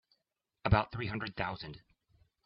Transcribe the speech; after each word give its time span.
About 0.65 0.91
three 0.91 1.05
hundred 1.05 1.35
thousand. 1.35 1.83